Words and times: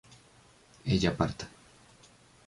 ella 0.93 1.13
parta 1.15 1.45